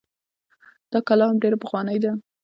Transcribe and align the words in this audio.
دا 0.91 0.99
کلا 1.07 1.25
هم 1.27 1.37
ډيره 1.43 1.57
پخوانۍ 1.63 1.97
ده 2.03 2.11